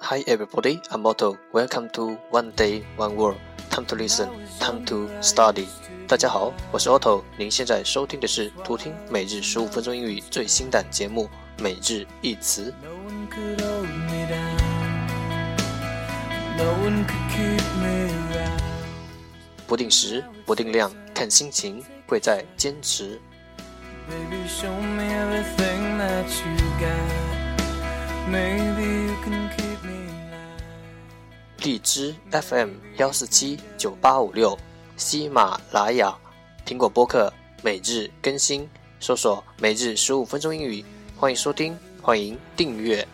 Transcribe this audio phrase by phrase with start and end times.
[0.00, 1.36] Hi everybody, I'm Otto.
[1.52, 3.36] Welcome to One Day One World.
[3.68, 4.28] Time to listen,
[4.60, 5.66] time to study.
[6.06, 7.24] 大家好，我是 Otto。
[7.36, 11.28] 您现在收听的是图听每日十五分钟英语最新档节目
[11.62, 12.72] 《每日一词》。
[19.66, 23.20] 不定时，不定量，看心情，贵在坚持。
[31.62, 34.56] 荔枝 FM 幺四七九八五六，
[34.96, 36.16] 喜马拉雅，
[36.64, 38.68] 苹果播客每日更新，
[39.00, 40.84] 搜索“每日十五分钟英语”，
[41.18, 43.06] 欢迎收听，欢迎订阅。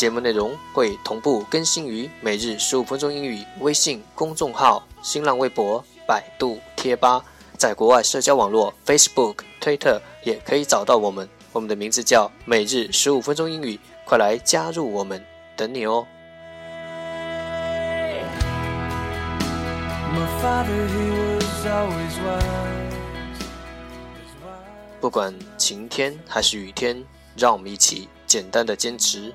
[0.00, 7.22] 节目内容会同步更新于每日十五分钟英语微信公众号、新浪微博、百度贴吧，
[7.58, 11.28] 在国外社交网络 Facebook、Twitter 也可以找到我们。
[11.52, 15.22] 我们的名字叫每日十五分钟英语，快来加入我们，
[15.54, 16.06] 等你哦！
[24.98, 27.04] 不管晴天还是雨天，
[27.36, 29.34] 让我们一起简单的坚持。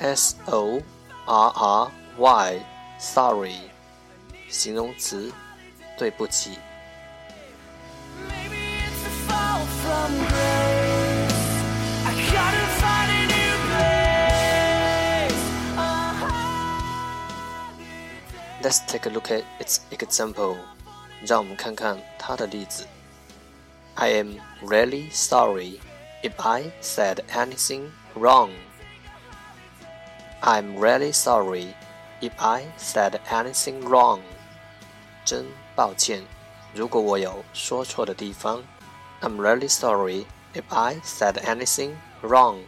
[0.00, 0.82] S O
[1.26, 3.70] R R Y，sorry，
[4.48, 5.32] 形容词，
[5.98, 6.58] 对不起。
[18.62, 20.56] Let's take a look at its example，
[21.26, 22.86] 让我们看看它的例子。
[23.94, 25.80] I am really sorry
[26.22, 28.50] if I said anything wrong.
[30.40, 31.74] I'm really sorry
[32.20, 34.20] if I said anything wrong.
[35.24, 36.22] 真抱歉，
[36.74, 38.62] 如果我有说错的地方。
[39.20, 42.58] I'm really sorry if I said anything wrong.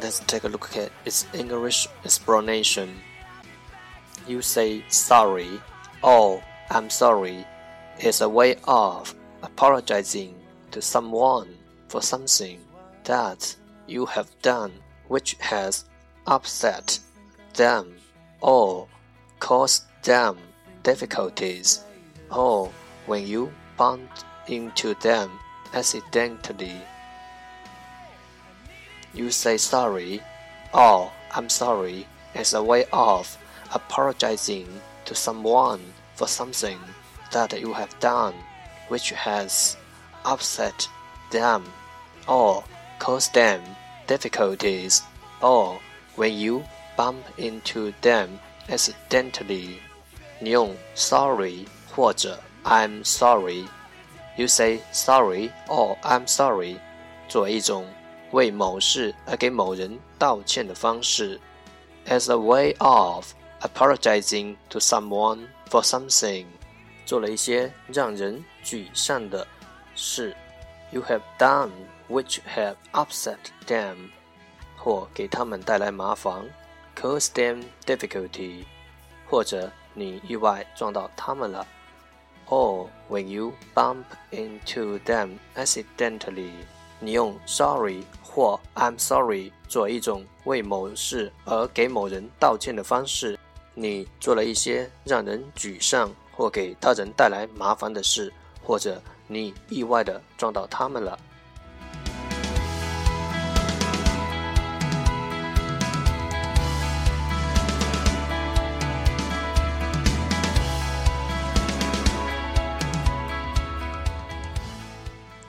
[0.00, 2.88] Let's take a look at its English explanation
[4.27, 5.61] you say sorry
[6.01, 7.45] or I'm sorry
[7.99, 10.35] is a way of apologizing
[10.71, 11.57] to someone
[11.87, 12.59] for something
[13.03, 13.55] that
[13.87, 14.71] you have done
[15.07, 15.85] which has
[16.25, 16.99] upset
[17.53, 17.95] them
[18.41, 18.87] or
[19.39, 20.37] caused them
[20.83, 21.83] difficulties
[22.31, 22.71] or
[23.05, 25.29] when you bumped into them
[25.73, 26.81] accidentally.
[29.13, 30.21] You say sorry
[30.73, 33.37] or I'm sorry as a way of
[33.72, 34.66] apologizing
[35.04, 35.80] to someone
[36.14, 36.78] for something
[37.32, 38.34] that you have done
[38.88, 39.76] which has
[40.24, 40.88] upset
[41.30, 41.64] them
[42.26, 42.64] or
[42.98, 43.60] caused them
[44.06, 45.02] difficulties
[45.40, 45.78] or
[46.16, 46.64] when you
[46.96, 49.78] bump into them accidentally.
[50.40, 53.66] 你用 sorry 或者 I'm sorry.
[54.36, 56.78] You say sorry or I'm sorry
[57.28, 57.86] 作为一种
[58.30, 61.40] 为某事而给某人道歉的方式，
[62.06, 66.46] as a way of apologizing to someone for something，
[67.04, 69.46] 做了一些让人沮丧的
[69.94, 70.36] 事。
[70.90, 71.70] You have done
[72.08, 74.10] which have upset them，
[74.76, 76.44] 或给他们带来麻烦，
[76.96, 78.64] cause them difficulty，
[79.28, 81.66] 或者你意外撞到他们了。
[82.48, 86.52] Or when you bump into them accidentally，
[87.00, 93.38] 你用 sorry 或 I'm sorry 做一种为某事而给某人道歉的方式。
[93.74, 98.32] 你做了一些让人沮丧或给他人带来麻烦的事，
[98.62, 101.18] 或者你意外的撞到他们了。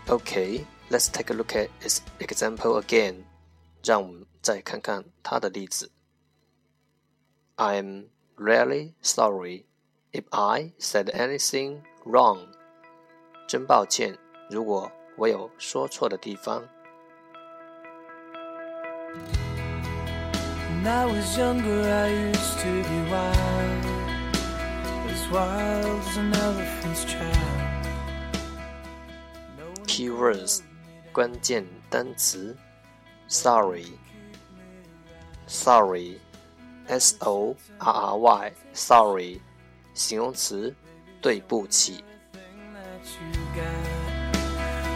[0.08, 3.16] Okay, let's take a look at its example again.
[3.84, 5.92] 让我们再看看它的例子。
[7.58, 8.06] I'm
[8.38, 9.66] really sorry
[10.12, 12.48] if I said anything wrong.
[13.48, 14.18] 真抱歉，
[14.50, 16.64] 如果我有说错的地方。
[20.82, 23.86] When I was younger, I used to be wild,
[25.10, 27.60] as wild as an elephant's child.
[29.86, 30.62] Keywords
[31.12, 32.56] 关键单词
[33.28, 33.88] Sorry
[35.48, 36.20] Sorry
[36.89, 39.41] S O R R Y Sorry
[39.95, 40.75] 形容词
[41.21, 42.05] 对不起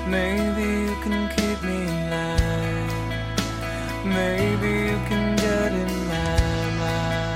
[0.08, 2.88] Maybe you can keep me line
[4.04, 7.28] Maybe you can get in my mind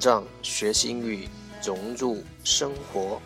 [0.00, 1.28] 让学习英语
[1.64, 3.20] 融入生活。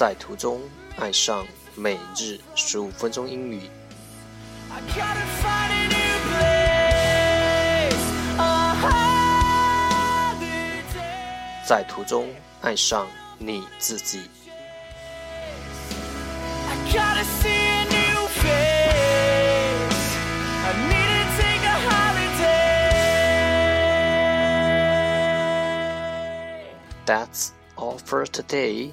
[0.00, 0.60] 在途中
[0.98, 3.62] 爱上每日十五分钟英语。
[11.66, 12.28] 在途中
[12.60, 13.06] 爱上
[13.38, 14.30] 你自己。
[27.06, 28.92] That's all for today.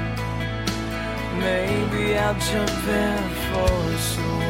[1.41, 4.40] Maybe I'll jump in for a swim.